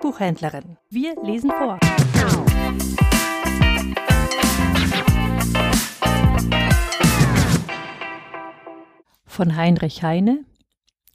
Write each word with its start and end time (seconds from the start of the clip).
Buchhändlerin. 0.00 0.76
Wir 0.90 1.14
lesen 1.22 1.50
vor. 1.50 1.78
Von 9.26 9.56
Heinrich 9.56 10.02
Heine 10.02 10.44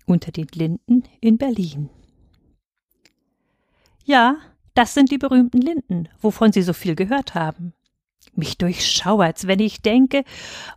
Unter 0.05 0.31
den 0.31 0.47
Linden 0.53 1.03
in 1.19 1.37
Berlin. 1.37 1.89
Ja, 4.03 4.37
das 4.75 4.93
sind 4.93 5.11
die 5.11 5.17
berühmten 5.17 5.61
Linden, 5.61 6.09
wovon 6.21 6.51
Sie 6.51 6.61
so 6.61 6.73
viel 6.73 6.95
gehört 6.95 7.35
haben. 7.35 7.73
Mich 8.33 8.57
durchschauert's, 8.57 9.47
wenn 9.47 9.59
ich 9.59 9.81
denke, 9.81 10.23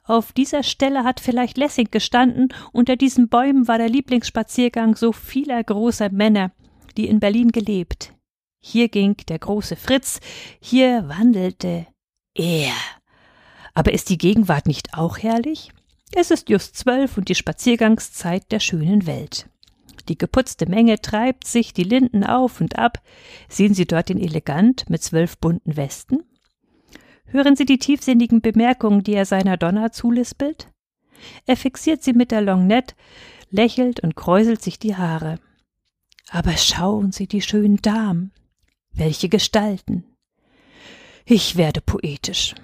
auf 0.05 0.33
dieser 0.33 0.63
Stelle 0.63 1.05
hat 1.05 1.21
vielleicht 1.21 1.57
Lessing 1.57 1.89
gestanden, 1.91 2.49
unter 2.73 2.97
diesen 2.97 3.29
Bäumen 3.29 3.69
war 3.69 3.79
der 3.79 3.89
Lieblingsspaziergang 3.89 4.97
so 4.97 5.13
vieler 5.13 5.63
großer 5.65 6.11
Männer, 6.11 6.53
die 6.99 7.09
in 7.09 7.21
Berlin 7.21 7.51
gelebt. 7.53 8.13
Hier 8.61 8.89
ging 8.89 9.17
der 9.29 9.39
große 9.39 9.77
Fritz, 9.77 10.21
hier 10.61 11.09
wandelte 11.09 11.87
er. 12.35 12.75
Aber 13.73 13.93
ist 13.93 14.11
die 14.11 14.19
Gegenwart 14.19 14.67
nicht 14.67 14.95
auch 14.95 15.19
herrlich? 15.19 15.71
Es 16.13 16.31
ist 16.31 16.49
just 16.49 16.77
zwölf 16.77 17.17
und 17.17 17.29
die 17.29 17.37
Spaziergangszeit 17.37 18.51
der 18.51 18.61
schönen 18.61 19.07
Welt. 19.07 19.49
Die 20.09 20.19
geputzte 20.19 20.67
Menge 20.67 21.01
treibt 21.01 21.47
sich 21.47 21.73
die 21.73 21.85
Linden 21.85 22.25
auf 22.25 22.61
und 22.61 22.79
ab. 22.79 23.01
Sehen 23.49 23.75
Sie 23.75 23.87
dort 23.87 24.09
den 24.09 24.19
Elegant 24.19 24.91
mit 24.91 25.03
zwölf 25.03 25.39
bunten 25.39 25.77
Westen? 25.77 26.25
Hören 27.27 27.57
Sie 27.57 27.67
die 27.67 27.79
tiefsinnigen 27.79 28.41
Bemerkungen, 28.41 29.05
die 29.05 29.15
er 29.15 29.27
seiner 29.27 29.57
Donna 29.57 29.93
zulispelt? 29.93 30.69
Er 31.47 31.57
fixiert 31.57 32.03
sie 32.03 32.15
mit 32.15 32.31
der 32.31 32.41
Lorgnette, 32.41 32.95
lächelt 33.51 34.01
und 34.01 34.17
kräuselt 34.17 34.63
sich 34.63 34.79
die 34.79 34.97
Haare. 34.97 35.39
Aber 36.31 36.57
schauen 36.57 37.13
Sie 37.13 37.27
die 37.27 37.43
schönen 37.43 37.79
Damen. 37.79 38.33
Welche 38.93 39.29
Gestalten. 39.29 40.05
Ich 41.25 41.57
werde 41.57 41.81
poetisch. 41.81 42.55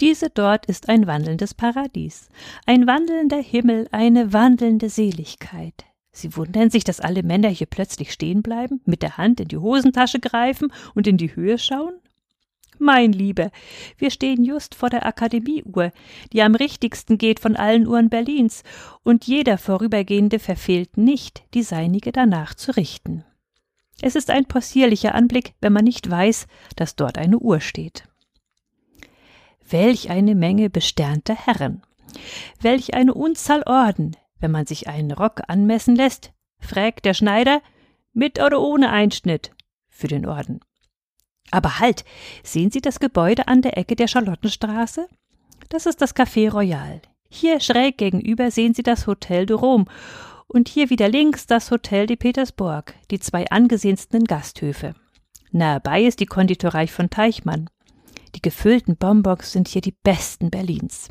Diese 0.00 0.30
dort 0.30 0.66
ist 0.66 0.88
ein 0.88 1.06
wandelndes 1.06 1.52
Paradies, 1.52 2.30
ein 2.64 2.86
wandelnder 2.86 3.42
Himmel, 3.42 3.86
eine 3.92 4.32
wandelnde 4.32 4.88
Seligkeit. 4.88 5.84
Sie 6.10 6.36
wundern 6.36 6.70
sich, 6.70 6.84
dass 6.84 7.00
alle 7.00 7.22
Männer 7.22 7.50
hier 7.50 7.66
plötzlich 7.66 8.12
stehen 8.12 8.42
bleiben, 8.42 8.80
mit 8.86 9.02
der 9.02 9.18
Hand 9.18 9.40
in 9.40 9.48
die 9.48 9.58
Hosentasche 9.58 10.18
greifen 10.18 10.72
und 10.94 11.06
in 11.06 11.18
die 11.18 11.36
Höhe 11.36 11.58
schauen? 11.58 11.99
Mein 12.82 13.12
Lieber, 13.12 13.50
wir 13.98 14.10
stehen 14.10 14.42
just 14.42 14.74
vor 14.74 14.88
der 14.88 15.04
Akademieuhr, 15.04 15.92
die 16.32 16.40
am 16.40 16.54
richtigsten 16.54 17.18
geht 17.18 17.38
von 17.38 17.54
allen 17.54 17.86
Uhren 17.86 18.08
Berlins, 18.08 18.62
und 19.02 19.26
jeder 19.26 19.58
Vorübergehende 19.58 20.38
verfehlt 20.38 20.96
nicht, 20.96 21.42
die 21.52 21.62
seinige 21.62 22.10
danach 22.10 22.54
zu 22.54 22.74
richten. 22.74 23.22
Es 24.00 24.16
ist 24.16 24.30
ein 24.30 24.46
possierlicher 24.46 25.14
Anblick, 25.14 25.52
wenn 25.60 25.74
man 25.74 25.84
nicht 25.84 26.08
weiß, 26.08 26.46
dass 26.74 26.96
dort 26.96 27.18
eine 27.18 27.38
Uhr 27.38 27.60
steht. 27.60 28.08
Welch 29.68 30.08
eine 30.08 30.34
Menge 30.34 30.70
besternter 30.70 31.34
Herren! 31.34 31.82
Welch 32.62 32.94
eine 32.94 33.12
Unzahl 33.12 33.62
Orden! 33.66 34.16
Wenn 34.38 34.52
man 34.52 34.64
sich 34.64 34.88
einen 34.88 35.10
Rock 35.10 35.42
anmessen 35.48 35.94
lässt, 35.94 36.32
fragt 36.58 37.04
der 37.04 37.12
Schneider, 37.12 37.60
mit 38.14 38.42
oder 38.42 38.58
ohne 38.62 38.88
Einschnitt 38.88 39.50
für 39.86 40.08
den 40.08 40.24
Orden. 40.24 40.60
Aber 41.50 41.80
halt, 41.80 42.04
sehen 42.42 42.70
Sie 42.70 42.80
das 42.80 43.00
Gebäude 43.00 43.48
an 43.48 43.62
der 43.62 43.76
Ecke 43.76 43.96
der 43.96 44.08
Charlottenstraße? 44.08 45.08
Das 45.68 45.86
ist 45.86 46.00
das 46.00 46.14
Café 46.14 46.50
Royal. 46.50 47.00
Hier 47.28 47.60
schräg 47.60 47.98
gegenüber 47.98 48.50
sehen 48.50 48.74
Sie 48.74 48.82
das 48.82 49.06
Hotel 49.06 49.46
de 49.46 49.56
Rome 49.56 49.84
und 50.48 50.68
hier 50.68 50.90
wieder 50.90 51.08
links 51.08 51.46
das 51.46 51.70
Hotel 51.70 52.06
de 52.06 52.16
Petersburg, 52.16 52.94
die 53.10 53.20
zwei 53.20 53.48
angesehensten 53.50 54.24
Gasthöfe. 54.24 54.94
Nahe 55.52 55.80
bei 55.80 56.02
ist 56.02 56.20
die 56.20 56.26
Konditorei 56.26 56.86
von 56.86 57.08
Teichmann. 57.10 57.70
Die 58.34 58.42
gefüllten 58.42 58.96
Bonbons 58.96 59.52
sind 59.52 59.68
hier 59.68 59.80
die 59.80 59.94
besten 60.02 60.50
Berlins. 60.50 61.08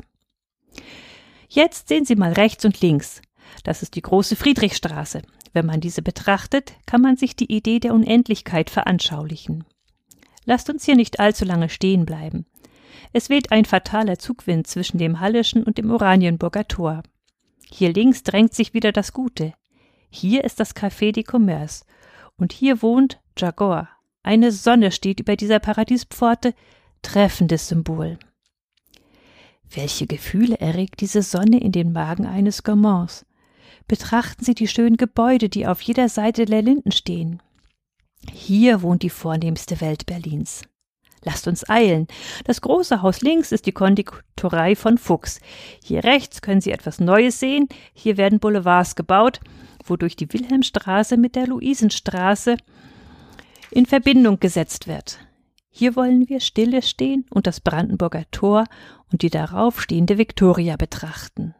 Jetzt 1.48 1.88
sehen 1.88 2.04
Sie 2.04 2.16
mal 2.16 2.32
rechts 2.32 2.64
und 2.64 2.80
links. 2.80 3.20
Das 3.64 3.82
ist 3.82 3.96
die 3.96 4.02
große 4.02 4.36
Friedrichstraße. 4.36 5.22
Wenn 5.52 5.66
man 5.66 5.80
diese 5.80 6.02
betrachtet, 6.02 6.74
kann 6.86 7.00
man 7.00 7.16
sich 7.16 7.34
die 7.34 7.52
Idee 7.52 7.80
der 7.80 7.92
Unendlichkeit 7.92 8.70
veranschaulichen. 8.70 9.64
Lasst 10.44 10.70
uns 10.70 10.84
hier 10.84 10.96
nicht 10.96 11.20
allzu 11.20 11.44
lange 11.44 11.68
stehen 11.68 12.06
bleiben. 12.06 12.46
Es 13.12 13.28
weht 13.28 13.52
ein 13.52 13.64
fataler 13.64 14.18
Zugwind 14.18 14.66
zwischen 14.66 14.98
dem 14.98 15.20
Hallischen 15.20 15.64
und 15.64 15.78
dem 15.78 15.90
Oranienburger 15.90 16.66
Tor. 16.68 17.02
Hier 17.70 17.92
links 17.92 18.22
drängt 18.22 18.54
sich 18.54 18.74
wieder 18.74 18.92
das 18.92 19.12
Gute. 19.12 19.54
Hier 20.10 20.44
ist 20.44 20.60
das 20.60 20.74
Café 20.74 21.12
des 21.12 21.24
Commerce. 21.30 21.84
Und 22.36 22.52
hier 22.52 22.82
wohnt 22.82 23.20
Jagor. 23.36 23.88
Eine 24.22 24.52
Sonne 24.52 24.92
steht 24.92 25.20
über 25.20 25.36
dieser 25.36 25.60
Paradiespforte, 25.60 26.54
treffendes 27.02 27.68
Symbol. 27.68 28.18
Welche 29.72 30.06
Gefühle 30.06 30.58
erregt 30.58 31.00
diese 31.00 31.22
Sonne 31.22 31.60
in 31.60 31.72
den 31.72 31.92
Magen 31.92 32.26
eines 32.26 32.64
Gourmands? 32.64 33.24
Betrachten 33.86 34.44
Sie 34.44 34.54
die 34.54 34.68
schönen 34.68 34.96
Gebäude, 34.96 35.48
die 35.48 35.66
auf 35.66 35.80
jeder 35.80 36.08
Seite 36.08 36.44
der 36.44 36.62
Linden 36.62 36.92
stehen. 36.92 37.40
Hier 38.52 38.82
wohnt 38.82 39.04
die 39.04 39.10
vornehmste 39.10 39.80
Welt 39.80 40.06
Berlins. 40.06 40.62
Lasst 41.22 41.46
uns 41.46 41.70
eilen. 41.70 42.08
Das 42.42 42.60
große 42.60 43.00
Haus 43.00 43.20
links 43.20 43.52
ist 43.52 43.64
die 43.66 43.70
Konditorei 43.70 44.74
von 44.74 44.98
Fuchs. 44.98 45.38
Hier 45.84 46.02
rechts 46.02 46.42
können 46.42 46.60
Sie 46.60 46.72
etwas 46.72 46.98
Neues 46.98 47.38
sehen. 47.38 47.68
Hier 47.92 48.16
werden 48.16 48.40
Boulevards 48.40 48.96
gebaut, 48.96 49.38
wodurch 49.84 50.16
die 50.16 50.32
Wilhelmstraße 50.32 51.16
mit 51.16 51.36
der 51.36 51.46
Luisenstraße 51.46 52.56
in 53.70 53.86
Verbindung 53.86 54.40
gesetzt 54.40 54.88
wird. 54.88 55.20
Hier 55.68 55.94
wollen 55.94 56.28
wir 56.28 56.40
stille 56.40 56.82
stehen 56.82 57.26
und 57.30 57.46
das 57.46 57.60
Brandenburger 57.60 58.24
Tor 58.32 58.64
und 59.12 59.22
die 59.22 59.30
darauf 59.30 59.80
stehende 59.80 60.18
Viktoria 60.18 60.74
betrachten. 60.74 61.54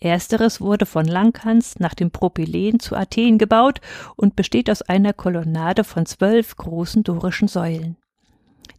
Ersteres 0.00 0.62
wurde 0.62 0.86
von 0.86 1.04
Langhans 1.04 1.78
nach 1.78 1.94
dem 1.94 2.10
Propylen 2.10 2.80
zu 2.80 2.96
Athen 2.96 3.36
gebaut 3.36 3.80
und 4.16 4.34
besteht 4.34 4.70
aus 4.70 4.80
einer 4.80 5.12
Kolonnade 5.12 5.84
von 5.84 6.06
zwölf 6.06 6.56
großen 6.56 7.02
dorischen 7.02 7.48
Säulen. 7.48 7.96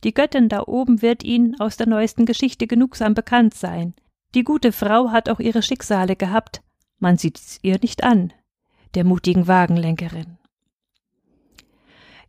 Die 0.03 0.15
Göttin 0.15 0.49
da 0.49 0.63
oben 0.65 1.03
wird 1.03 1.23
Ihnen 1.23 1.59
aus 1.59 1.77
der 1.77 1.87
neuesten 1.87 2.25
Geschichte 2.25 2.65
genugsam 2.65 3.13
bekannt 3.13 3.53
sein. 3.53 3.93
Die 4.33 4.43
gute 4.43 4.71
Frau 4.71 5.11
hat 5.11 5.29
auch 5.29 5.39
ihre 5.39 5.61
Schicksale 5.61 6.15
gehabt, 6.15 6.63
man 6.97 7.17
sieht 7.17 7.37
es 7.37 7.59
ihr 7.61 7.77
nicht 7.81 8.03
an, 8.03 8.33
der 8.95 9.03
mutigen 9.03 9.47
Wagenlenkerin. 9.47 10.37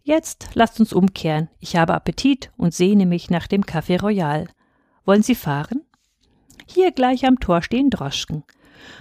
Jetzt 0.02 0.48
lasst 0.54 0.80
uns 0.80 0.92
umkehren. 0.92 1.48
Ich 1.60 1.76
habe 1.76 1.94
Appetit 1.94 2.50
und 2.56 2.74
sehne 2.74 3.06
mich 3.06 3.30
nach 3.30 3.46
dem 3.46 3.62
Café 3.62 4.00
Royal. 4.00 4.48
Wollen 5.04 5.22
Sie 5.22 5.36
fahren? 5.36 5.82
Hier 6.66 6.90
gleich 6.90 7.24
am 7.24 7.38
Tor 7.38 7.62
stehen 7.62 7.88
Droschken. 7.88 8.42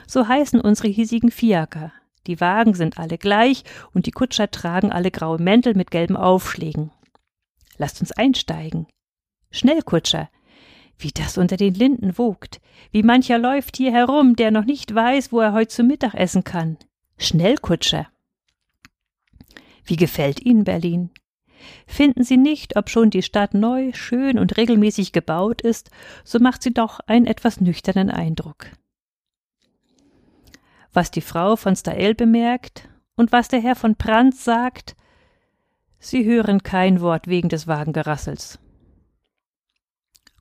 So 0.07 0.27
heißen 0.27 0.61
unsere 0.61 0.87
hiesigen 0.87 1.31
Fiaker. 1.31 1.91
Die 2.27 2.39
Wagen 2.39 2.73
sind 2.73 2.97
alle 2.97 3.17
gleich 3.17 3.63
und 3.93 4.05
die 4.05 4.11
Kutscher 4.11 4.51
tragen 4.51 4.91
alle 4.91 5.11
graue 5.11 5.41
Mäntel 5.41 5.73
mit 5.75 5.91
gelben 5.91 6.15
Aufschlägen. 6.15 6.91
Lasst 7.77 7.99
uns 7.99 8.11
einsteigen. 8.11 8.87
Schnell, 9.49 9.81
Kutscher. 9.81 10.29
Wie 10.97 11.11
das 11.11 11.37
unter 11.37 11.57
den 11.57 11.73
Linden 11.73 12.17
wogt. 12.17 12.61
Wie 12.91 13.01
mancher 13.01 13.39
läuft 13.39 13.77
hier 13.77 13.91
herum, 13.91 14.35
der 14.35 14.51
noch 14.51 14.65
nicht 14.65 14.93
weiß, 14.93 15.31
wo 15.31 15.39
er 15.39 15.53
heute 15.53 15.69
zu 15.69 15.83
Mittag 15.83 16.13
essen 16.13 16.43
kann. 16.43 16.77
Schnell, 17.17 17.57
Kutscher. 17.57 18.07
Wie 19.83 19.95
gefällt 19.95 20.39
Ihnen 20.41 20.63
Berlin? 20.63 21.09
Finden 21.87 22.23
Sie 22.23 22.37
nicht, 22.37 22.75
ob 22.75 22.89
schon 22.89 23.09
die 23.09 23.23
Stadt 23.23 23.53
neu, 23.53 23.91
schön 23.93 24.39
und 24.39 24.57
regelmäßig 24.57 25.11
gebaut 25.11 25.61
ist, 25.61 25.89
so 26.23 26.39
macht 26.39 26.63
sie 26.63 26.73
doch 26.73 26.99
einen 27.01 27.27
etwas 27.27 27.61
nüchternen 27.61 28.09
Eindruck. 28.09 28.67
Was 30.93 31.11
die 31.11 31.21
Frau 31.21 31.55
von 31.55 31.75
Stael 31.75 32.15
bemerkt 32.15 32.89
und 33.15 33.31
was 33.31 33.47
der 33.47 33.61
Herr 33.61 33.75
von 33.75 33.95
Brandt 33.95 34.35
sagt, 34.35 34.95
Sie 36.03 36.25
hören 36.25 36.63
kein 36.63 36.99
Wort 36.99 37.27
wegen 37.27 37.47
des 37.47 37.67
Wagengerassels. 37.67 38.57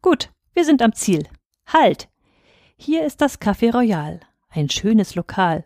Gut, 0.01 0.31
wir 0.55 0.65
sind 0.65 0.81
am 0.81 0.95
Ziel. 0.95 1.29
Halt! 1.67 2.09
Hier 2.79 3.05
ist 3.05 3.21
das 3.21 3.39
Café 3.39 3.71
Royal, 3.71 4.21
ein 4.49 4.71
schönes 4.71 5.15
Lokal. 5.15 5.65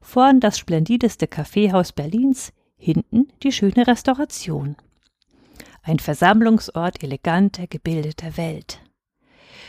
Vorn 0.00 0.40
das 0.40 0.58
splendideste 0.58 1.28
Kaffeehaus 1.28 1.92
Berlins, 1.92 2.52
hinten 2.76 3.28
die 3.44 3.52
schöne 3.52 3.86
Restauration. 3.86 4.76
Ein 5.82 6.00
Versammlungsort 6.00 7.04
eleganter, 7.04 7.68
gebildeter 7.68 8.36
Welt. 8.36 8.80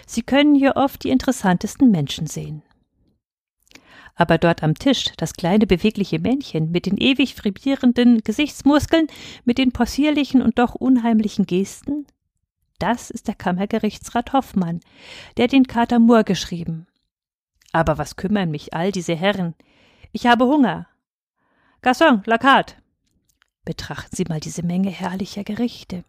Sie 0.07 0.23
können 0.23 0.55
hier 0.55 0.77
oft 0.77 1.03
die 1.03 1.11
interessantesten 1.11 1.91
Menschen 1.91 2.25
sehen. 2.25 2.63
Aber 4.15 4.37
dort 4.37 4.63
am 4.63 4.75
Tisch 4.75 5.05
das 5.17 5.33
kleine 5.33 5.65
bewegliche 5.65 6.19
Männchen 6.19 6.71
mit 6.71 6.85
den 6.85 6.97
ewig 6.97 7.35
vibrierenden 7.43 8.19
Gesichtsmuskeln, 8.23 9.07
mit 9.45 9.57
den 9.57 9.71
possierlichen 9.71 10.41
und 10.41 10.59
doch 10.59 10.75
unheimlichen 10.75 11.45
Gesten, 11.45 12.05
das 12.79 13.09
ist 13.09 13.27
der 13.27 13.35
Kammergerichtsrat 13.35 14.31
Hoffmann, 14.31 14.79
der 15.37 15.47
den 15.47 15.67
Kater 15.67 15.99
Moor 15.99 16.23
geschrieben. 16.23 16.87
Aber 17.73 17.97
was 17.97 18.15
kümmern 18.15 18.49
mich 18.49 18.73
all 18.73 18.91
diese 18.91 19.15
Herren? 19.15 19.53
Ich 20.11 20.25
habe 20.25 20.45
Hunger. 20.45 20.87
Garçon, 21.83 22.21
la 22.25 22.37
carte. 22.37 22.75
Betrachten 23.65 24.15
Sie 24.15 24.23
mal 24.27 24.39
diese 24.39 24.63
Menge 24.63 24.89
herrlicher 24.89 25.43
Gerichte. 25.43 26.03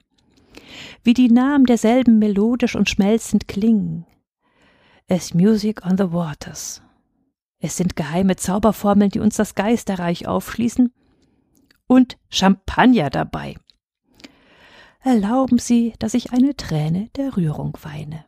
Wie 1.03 1.13
die 1.13 1.29
Namen 1.29 1.67
derselben 1.67 2.19
melodisch 2.19 2.77
und 2.77 2.89
schmelzend 2.89 3.49
klingen. 3.49 4.07
As 5.09 5.35
Music 5.35 5.85
on 5.85 5.99
the 5.99 6.13
Waters. 6.13 6.81
Es 7.61 7.77
sind 7.77 7.95
geheime 7.95 8.37
Zauberformeln, 8.37 9.11
die 9.11 9.21
uns 9.21 9.37
das 9.37 9.55
Geisterreich 9.55 10.27
aufschließen. 10.27 10.93
Und 11.87 12.19
Champagner 12.31 13.11
dabei. 13.11 13.57
Erlauben 15.03 15.59
Sie, 15.59 15.95
dass 15.99 16.15
ich 16.15 16.33
eine 16.33 16.57
Träne 16.57 17.09
der 17.17 17.37
Rührung 17.37 17.77
weine. 17.83 18.25